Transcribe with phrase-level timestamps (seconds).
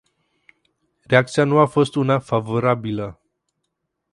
[1.01, 3.21] Reacția nu a fost una favorabilă.